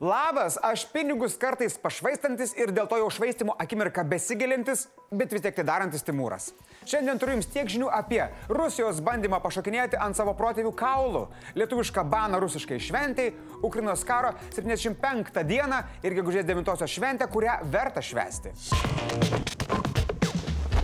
[0.00, 5.56] Labas, aš pinigus kartais pašvaistantis ir dėl to jau švaistimo akimirką besigilintis, bet vis tiek
[5.56, 6.52] tai darantis Timūras.
[6.86, 11.24] Šiandien turiu jums tiek žinių apie Rusijos bandymą pašokinėti ant savo protėvių kaulų,
[11.58, 18.54] lietuvišką baną rusiškai šventijai, Ukrainos karo 75 dieną ir gegužės 9 šventę, kurią verta švesti.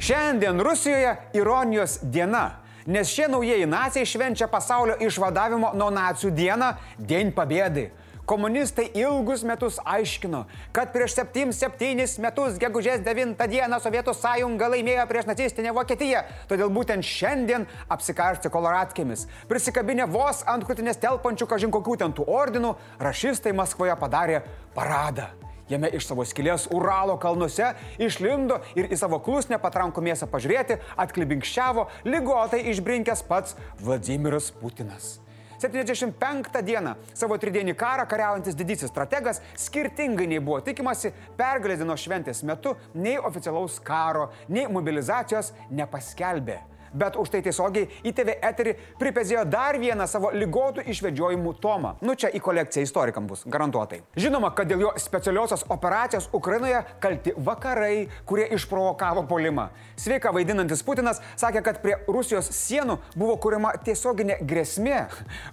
[0.02, 2.48] Šiandien Rusijoje ironijos diena.
[2.90, 7.92] Nes šie naujieji nacijai švenčia pasaulio išvadavimo nuo nacijų dieną Dien Pabėdai.
[8.24, 15.28] Komunistai ilgus metus aiškino, kad prieš 7-7 metus, gegužės 9 dieną, Sovietų sąjunga laimėjo prieš
[15.28, 16.22] nacistinę Vokietiją.
[16.48, 19.26] Todėl būtent šiandien apsikarsti koloratkėmis.
[19.50, 24.40] Prisikabinę vos ant krūtinės telpančių kažin kokių ten tų ordinų, rašistai Maskvoje padarė
[24.72, 25.28] paradą.
[25.68, 31.88] Jame iš savo skilės Uralo kalnuose išlindo ir į savo klusnę patrankų mėsą pažiūrėti atklibinkščiavo
[32.08, 35.23] lygotai išbrinkęs pats Vladimiras Putinas.
[35.58, 42.44] 75 dieną savo tridienį karą kariaujantis didysis strategas skirtingai nei buvo tikimasi pergalės dienos šventės
[42.46, 46.60] metu nei oficialaus karo, nei mobilizacijos nepaskelbė
[46.94, 51.94] bet už tai tiesiogiai į TV eterį pripezėjo dar vieną savo lygotų išvedžiojimų tomą.
[52.04, 54.02] Nu čia į kolekciją istorikam bus, garantuotai.
[54.18, 59.68] Žinoma, kad dėl jo specialiosios operacijos Ukrainoje kalti vakarai, kurie išprovokavo polimą.
[60.00, 65.04] Sveika vaidinantis Putinas sakė, kad prie Rusijos sienų buvo kuriama tiesioginė grėsmė.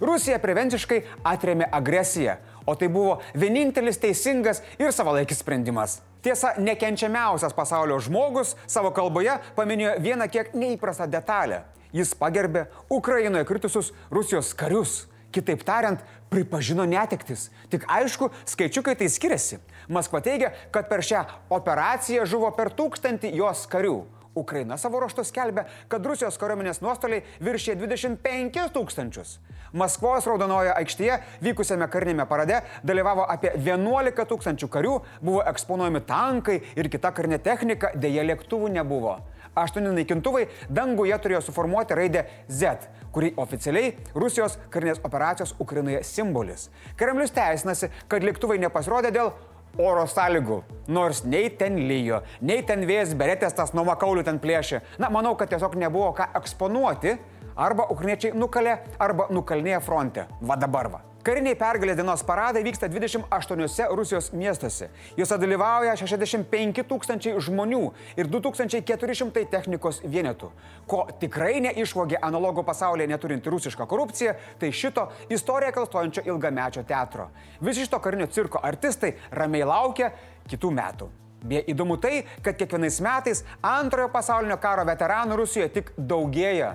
[0.02, 1.02] Rusija prevenciškai
[1.34, 6.00] atremė agresiją, o tai buvo vienintelis teisingas ir savalaikis sprendimas.
[6.22, 11.64] Tiesa, nekenčiamiausias pasaulio žmogus savo kalboje paminėjo vieną kiek neįprastą detalę.
[11.92, 15.08] Jis pagerbė Ukrainoje kritusius Rusijos karius.
[15.32, 15.98] Kitaip tariant,
[16.30, 17.48] pripažino netektis.
[17.72, 19.58] Tik aišku, skaičiukai tai skiriasi.
[19.88, 23.96] Maskva teigia, kad per šią operaciją žuvo per tūkstantį jos karių.
[24.38, 29.36] Ukraina savo ruoštų skelbia, kad Rusijos kariuomenės nuostoliai viršė 25 tūkstančius.
[29.72, 36.90] Maskvos Raudonojo aikštėje vykusiame karinėme parade dalyvavo apie 11 tūkstančių karių, buvo eksponuojami tankai ir
[36.92, 39.18] kita karinė technika, dėja lėktuvų nebuvo.
[39.56, 46.70] Aštuoni naikintuvai danguje turėjo suformuoti raidę Z, kuri oficialiai Rusijos karinės operacijos Ukrainoje simbolis.
[46.96, 49.34] Kremlius teisinasi, kad lėktuvai nepasirodė dėl
[49.78, 50.62] oro sąlygų.
[50.92, 54.82] Nors nei ten lyjo, nei ten vėjas beretės tas nuo makaulių ten plėšė.
[54.98, 57.16] Na, manau, kad tiesiog nebuvo ką eksponuoti.
[57.52, 60.26] Arba ukriniečiai nukalė, arba nukalnėje fronte.
[60.40, 61.02] Va dabar va.
[61.22, 64.88] Kariniai pergalės dienos paradai vyksta 28 Rusijos miestuose.
[65.14, 67.82] Juose dalyvauja 65 tūkstančiai žmonių
[68.18, 70.48] ir 2400 technikos vienetų.
[70.90, 77.28] Ko tikrai neišvogė analogų pasaulyje neturinti rusiška korupcija, tai šito istoriją kalstojančio ilgamečio teatro.
[77.62, 80.10] Visi šito karinio cirko artistai ramiai laukia
[80.50, 81.10] kitų metų.
[81.46, 86.74] Beje, įdomu tai, kad kiekvienais metais antrojo pasaulinio karo veteranų Rusijoje tik daugėja.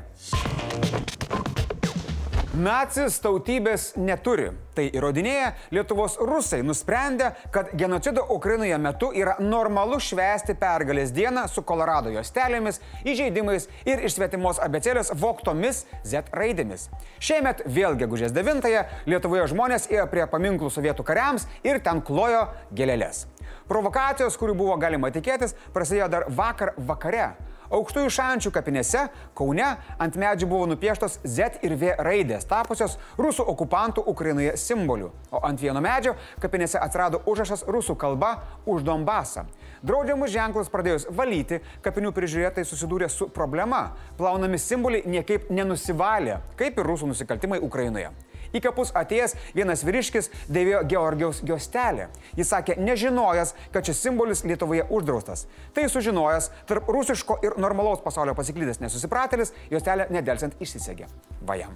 [2.58, 4.48] Nacis tautybės neturi.
[4.74, 11.62] Tai įrodinėja Lietuvos rusai nusprendę, kad genocido Ukrainoje metu yra normalu švęsti pergalės dieną su
[11.62, 16.88] Kolorado juostelėmis, įžeidimais ir iš svetimos abecelės voktomis Z raidėmis.
[17.22, 23.28] Šiemet vėl gegužės 9-ąją Lietuvoje žmonės ėjo prie paminklų sovietų kariams ir ten klojo gėlelės.
[23.70, 27.36] Provokacijos, kurių buvo galima tikėtis, prasidėjo dar vakar vakare.
[27.74, 29.08] Aukštųjų šančių kapinėse
[29.38, 29.68] Kaune
[30.00, 35.12] ant medžių buvo nupieštos Z ir V raidės, tapusios rusų okupantų Ukrainoje simboliu.
[35.32, 39.46] O ant vieno medžio kapinėse atsirado užrašas rusų kalba už Donbasą.
[39.86, 43.92] Draudžiamus ženklus pradėjus valyti, kapinių prižiūrėtai susidūrė su problema.
[44.18, 48.14] Plaunami simboliai niekaip nenusivalė, kaip ir rusų nusikaltimai Ukrainoje.
[48.56, 52.08] Į kapus atėjęs vienas vyriškis dėvėjo Georgijaus juostelę.
[52.40, 55.46] Jis sakė, nežinojęs, kad šis simbolis Lietuvoje uždraustas.
[55.76, 61.12] Tai sužinojęs, tarp rusiško ir normalaus pasaulio pasiklydęs nesusipratėlis, juostelę nedelsiant išsisegė.
[61.48, 61.76] Vajam.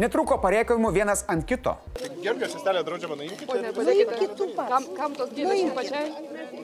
[0.00, 1.76] Netruko pareikavimų vienas ant kito.
[2.24, 3.58] Georgijos sistelė draudžiama nuimkite.
[3.76, 4.70] Nuimkit tu pats.
[4.72, 6.08] Kam, kam tos gėlės jums pačiai?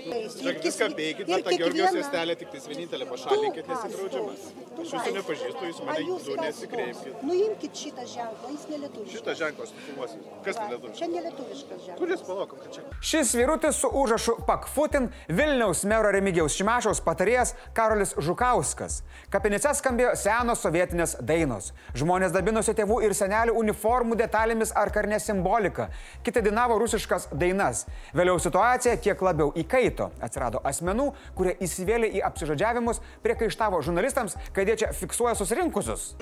[0.00, 4.48] Žiūrėkit, viską peikit, bet tą Georgijos sistelę tik tais vienintelė pašalinkit, nes jis draudžiamas.
[4.80, 7.22] Aš jūsų nepažįstu, jūs mane du nesikreipkit.
[7.26, 9.14] Nuimkit šitą ženklą, jis nelietuviškas.
[9.18, 10.20] Šitą ženklą aš nufilmuosiu.
[10.46, 10.98] Kas tai lietuviškas?
[10.98, 12.00] Čia nelietuviškas ženklas.
[12.00, 12.84] Kuris palaukam, kad čia.
[13.10, 19.02] Šis vyrutis su užrašu Pakfutin Vilniaus mero Remigiaus Šimašaus patarėjas Karolis Žukauskas.
[19.30, 21.70] Kapinice skambėjo senos sovietinės dainos.
[21.98, 25.90] Žmonės dabinosi tėvų ir senelių uniformų detalėmis ar karne simbolika.
[26.26, 27.84] Kiti dainavo rusiškas dainas.
[28.16, 30.10] Vėliau situacija kiek labiau įkaito.
[30.24, 36.14] Atsirado asmenų, kurie įsivėlė į apsižodžiavimus, priekaištavo žurnalistams, kad jie čia fiksuoja susirinkusius.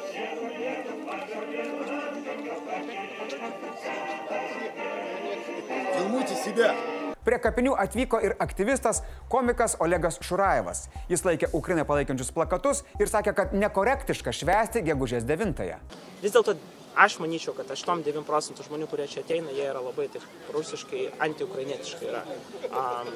[5.99, 6.71] Filmuoti save.
[7.29, 10.87] Prie kapinių atvyko ir aktyvistas komikas Olegas Šurajevas.
[11.13, 15.77] Jis laikė Ukrainą palaikančius plakatus ir sakė, kad nekorektiška švęsti gegužės 9-ąją.
[16.23, 16.57] Vis dėlto
[17.05, 20.25] aš manyčiau, kad 8-9 procentų žmonių, kurie čia ateina, jie yra labai taip
[20.55, 22.25] rusiškai, antiukrainietiškai yra.
[22.69, 23.13] Um,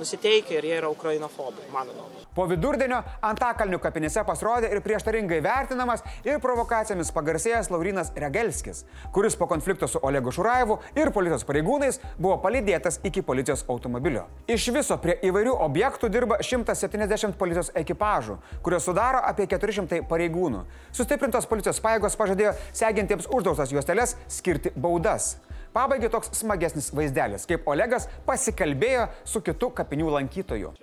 [0.00, 2.24] nusiteikę ir jie yra ukrainofobai, mano nuomonė.
[2.34, 9.48] Po vidurdienio Antakalnių kapinėse pasirodė ir prieštaringai vertinamas ir provokacijomis pagarsėjęs Laurinas Regelskis, kuris po
[9.50, 14.24] konflikto su Olegu Šuraivu ir policijos pareigūnais buvo palydėtas iki policijos automobilio.
[14.48, 20.64] Iš viso prie įvairių objektų dirba 170 policijos ekipažų, kurios sudaro apie 400 pareigūnų.
[20.96, 25.34] Sustiprintos policijos paėgos pažadėjo segintiems uždraustas juostelės skirti baudas.
[25.74, 30.74] Pabaigai toks smagesnis vaizdelis, kaip Olegas pasikalbėjo su kitu kapinių lankytoju.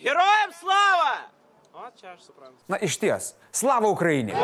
[0.00, 1.12] Herojams slava!
[1.76, 2.56] O, čia aš suprantu.
[2.72, 4.36] Na iš ties, slava Ukrainai.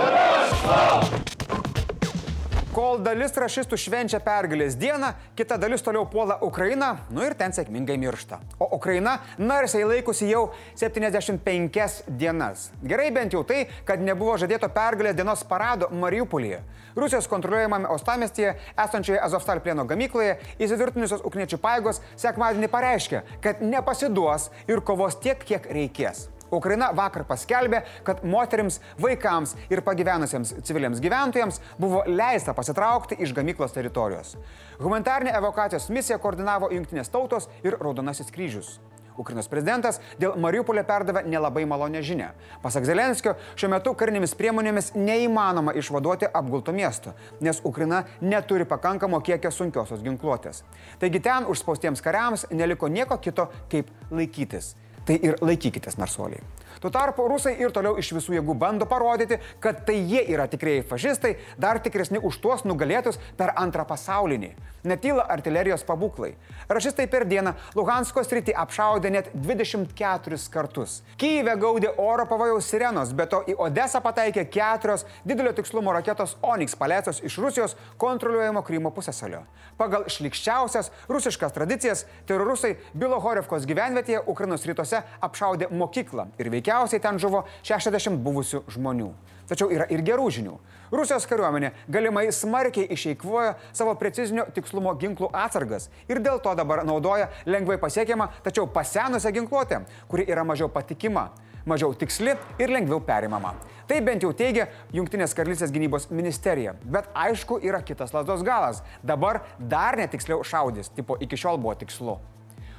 [2.76, 7.96] Kol dalis rašistų švenčia pergalės dieną, kita dalis toliau puola Ukrainą, nu ir ten sėkmingai
[7.96, 8.36] miršta.
[8.60, 12.66] O Ukraina narsiai laikosi jau 75 dienas.
[12.84, 16.60] Gerai bent jau tai, kad nebuvo žadėto pergalės dienos parado Mariupolyje.
[17.00, 24.84] Rusijos kontroliuojamame Ostamestyje esančioje Azovstal plieno gamykloje įsitvirtinusios ukniečių paėgos sekmadienį pareiškė, kad nepasiduos ir
[24.84, 26.26] kovos tiek, kiek reikės.
[26.50, 33.74] Ukraina vakar paskelbė, kad moteriams, vaikams ir pagyvenusiems civiliams gyventojams buvo leista pasitraukti iš gamyklos
[33.76, 34.36] teritorijos.
[34.82, 38.76] Humanitarinė evakuacijos misija koordinavo Junktinės tautos ir Raudonasis kryžius.
[39.16, 42.30] Ukrainos prezidentas dėl Mariupolio perdavė nelabai malonę žinę.
[42.62, 49.50] Pasak Zelenskio, šiuo metu karinėmis priemonėmis neįmanoma išvaduoti apgulto miesto, nes Ukraina neturi pakankamo kiekio
[49.50, 50.64] sunkiosios ginkluotės.
[51.00, 54.74] Taigi ten užspaustiems kariams neliko nieko kito kaip laikytis
[55.06, 56.42] tai ir laikykitės narsuoliai.
[56.80, 60.84] Tuo tarpu rusai ir toliau iš visų jėgų bando parodyti, kad tai jie yra tikrieji
[60.90, 64.52] fašistai, dar tikresni už tuos nugalėtus per antrą pasaulinį.
[64.86, 66.34] Netyla artilerijos pabūklai.
[66.70, 71.00] Rašistai per dieną Luhansko sritį apšaudė net 24 kartus.
[71.18, 76.78] Kyivė gaudė oro pavojaus sirenos, bet to į Odesą pataikė keturios didelio tikslumo raketos Onyx
[76.78, 79.42] palecos iš Rusijos kontroliuojamo Krymo pusėsalio.
[79.76, 87.44] Pagal šlikščiausias rusiškas tradicijas, terorusai Bilohorevkos gyvenvietėje Ukrainos rytuose apšaudė mokyklą ir veikiausiai ten žuvo
[87.62, 89.12] 60 buvusių žmonių.
[89.46, 90.56] Tačiau yra ir gerų žinių.
[90.90, 97.28] Rusijos kariuomenė galimai smarkiai išeikvojo savo precizinio tikslumo ginklų atsargas ir dėl to dabar naudoja
[97.46, 101.30] lengvai pasiekiamą, tačiau pasenusią ginkluotę, kuri yra mažiau patikima,
[101.66, 103.54] mažiau tiksli ir lengviau perimama.
[103.86, 106.74] Tai bent jau teigia Junktinės karalystės gynybos ministerija.
[106.82, 108.82] Bet aišku, yra kitas lasdos galas.
[109.06, 112.18] Dabar dar netiksliau šaudys, tipo iki šiol buvo tikslu.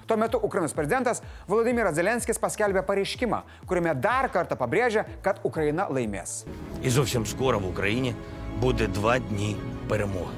[0.08, 6.46] Tuo metu Ukrainos prezidentas Vladimiras Zelenskis paskelbė pareiškimą, kuriame dar kartą pabrėžė, kad Ukraina laimės.
[6.84, 8.16] І зовсім скоро в Україні
[8.62, 9.56] буде два дні
[9.90, 10.36] перемоги,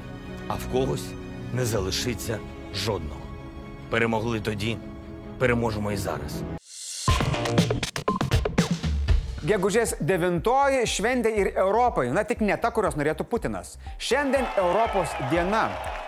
[0.48, 1.06] а в когось
[1.54, 2.38] не залишиться
[2.74, 3.20] жодного.
[3.90, 4.78] Перемогли тоді,
[5.38, 6.42] переможемо і зараз.
[9.40, 13.78] Gegužės 9 šventė ir Europai, na tik ne ta, kurios norėtų Putinas.
[13.96, 15.62] Šiandien Europos diena.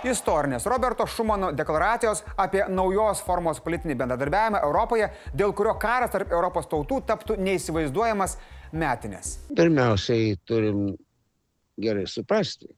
[0.04, 6.68] Istorinės Roberto Šumano deklaracijos apie naujos formos politinį bendradarbiavimą Europoje, dėl kurio karas tarp Europos
[6.68, 8.36] tautų taptų neįsivaizduojamas
[8.76, 9.38] metinės.
[9.56, 10.90] Pirmiausiai turim
[11.80, 12.68] gerai suprasti,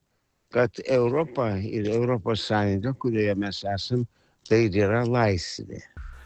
[0.55, 4.07] kad Europa ir Europos Sąjunga, kurioje mes esam,
[4.47, 5.83] tai yra laisvė.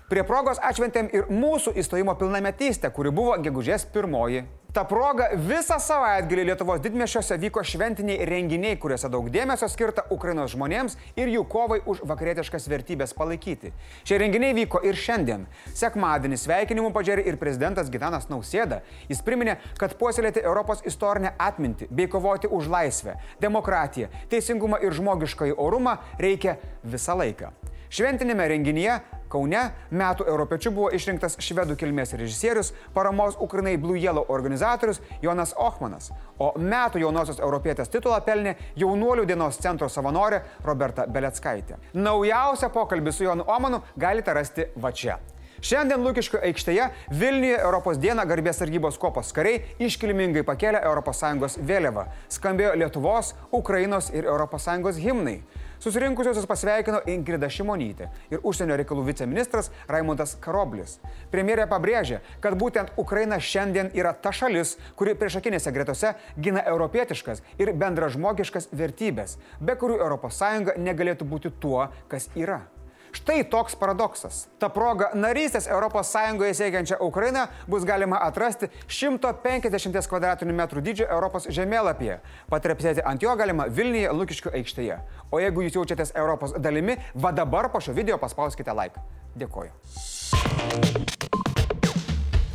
[0.10, 4.40] Prie progos atšventėm ir mūsų įstojimo pilnametystę, kuri buvo gegužės pirmoji.
[4.74, 10.98] Ta proga visą savaitgalį Lietuvos didmešiuose vyko šventiniai renginiai, kuriuose daug dėmesio skirta Ukrainos žmonėms
[11.14, 13.70] ir jų kovai už vakarietiškas vertybės palaikyti.
[14.02, 15.46] Šie renginiai vyko ir šiandien.
[15.78, 18.82] Sekmadienį sveikinimų padžiari ir prezidentas Gitanas Nausėda.
[19.14, 25.58] Jis priminė, kad puoselėti Europos istorinę atmintį bei kovoti už laisvę, demokratiją, teisingumą ir žmogiškąjį
[25.58, 27.54] orumą reikia visą laiką.
[27.90, 29.00] Šventinėme renginyje
[29.30, 36.12] Kaune metų europiečių buvo išrinktas švedų kilmės režisierius, paramos Ukrainai Blue Yellow organizatorius Jonas Ochmanas,
[36.40, 41.78] o metų jaunosios europietės titulą pelnė jaunuolių dienos centro savanorė Roberta Beleckaitė.
[41.94, 45.20] Naujausią pokalbį su Jonu Omanu galite rasti va čia.
[45.60, 52.06] Šiandien Lukiškių aikštėje Vilniuje Europos dieną garbės sargybos kopos kariai iškilmingai pakėlė ES vėliavą.
[52.32, 55.42] Skambėjo Lietuvos, Ukrainos ir ES himnai.
[55.80, 60.98] Susirinkusiosios pasveikino Ingrida Šimonytė ir užsienio reikalų viceministras Raimondas Karoblis.
[61.32, 67.72] Premjerė pabrėžė, kad būtent Ukraina šiandien yra ta šalis, kuri priešakinėse gretose gina europietiškas ir
[67.76, 72.66] bendražmogiškas vertybės, be kurių ES negalėtų būti tuo, kas yra.
[73.12, 74.48] Štai toks paradoksas.
[74.62, 82.20] Ta proga narystės ES siekiančią Ukrainą bus galima atrasti 150 km2 dydžio Europos žemėlapyje.
[82.50, 85.00] Patrepsėti ant jo galima Vilniuje Lukiškių aikštėje.
[85.32, 89.02] O jeigu jūs jaučiatės Europos dalimi, va dabar po šio video paspauskite like.
[89.38, 91.18] Dėkoju.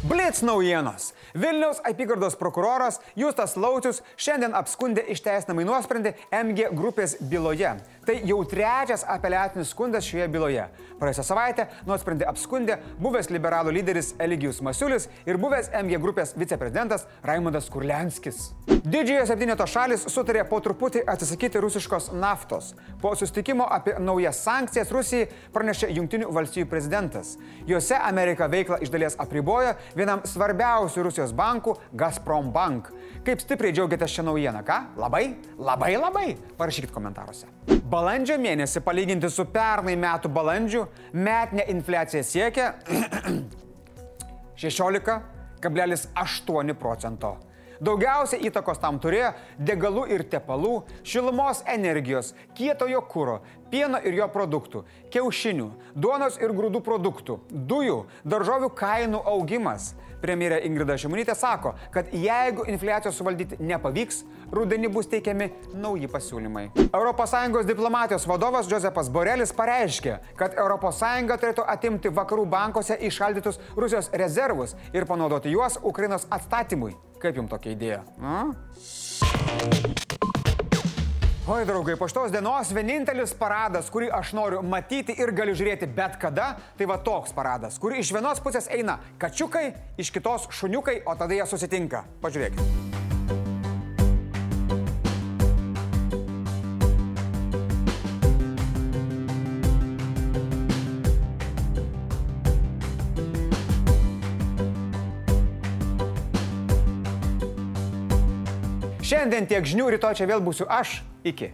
[0.05, 1.15] Blitz naujienos.
[1.35, 7.71] Vilniaus apygardos prokuroras Justas Laucius šiandien apskundė išteisinamai nuosprendį MG grupės byloje.
[8.05, 10.67] Tai jau trečias apeliacinis skundas šioje byloje.
[11.01, 17.71] Praėjusią savaitę nuosprendį apskundė buvęs liberalų lyderis Eligijus Masiulis ir buvęs MG grupės viceprezidentas Raimondas
[17.73, 18.51] Kurlenskis.
[18.85, 22.75] Didžiojo septyneto šalis sutarė po truputį atsisakyti rusiškos naftos.
[23.01, 27.39] Po sustikimo apie naujas sankcijas Rusijai pranešė Junktinių valstybių prezidentas.
[27.65, 32.91] Juose Amerika veiklą iš dalies apribojo vienam svarbiausių Rusijos bankų Gazprom Bank.
[33.25, 34.79] Kaip stipriai džiaugiatės šią naujieną, ką?
[35.01, 35.25] Labai,
[35.59, 36.37] labai, labai.
[36.59, 37.47] Parašykit komentaruose.
[37.91, 42.67] Balandžio mėnesį palyginti su pernai metų balandžiu metinė infliacija siekia
[44.61, 47.37] 16,8 procento.
[47.83, 53.41] Daugiausia įtakos tam turėjo degalų ir tepalų, šilumos energijos, kietojo kūro,
[53.73, 59.95] pieno ir jo produktų, kiaušinių, duonos ir grūdų produktų, dujų, daržovių kainų augimas.
[60.25, 64.23] Premjerė Ingrida Šimonytė sako, kad jeigu infliacijos suvaldyti nepavyks,
[64.55, 66.71] rudenį bus teikiami nauji pasiūlymai.
[66.89, 71.03] ES diplomatijos vadovas Josepas Borelis pareiškė, kad ES
[71.35, 76.95] turėtų atimti vakarų bankuose išaldytus Rusijos rezervus ir panaudoti juos Ukrainos atstatymui.
[77.21, 78.01] Kaip jums tokia idėja?
[78.21, 80.04] A?
[81.45, 86.17] Oi, draugai, po šitos dienos vienintelis paradas, kurį aš noriu matyti ir galiu žiūrėti bet
[86.17, 89.67] kada, tai va toks paradas, kur iš vienos pusės eina kačiukai,
[90.01, 92.07] iš kitos šuniukai, o tada jie susitinka.
[92.25, 92.65] Pažiūrėkit.
[109.05, 111.03] Šiandien tiek žinių, rytoj čia vėl būsiu aš.
[111.25, 111.53] Iki.